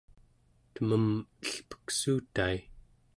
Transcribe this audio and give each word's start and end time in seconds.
temem 0.73 1.07
elpeksuutai 1.49 2.57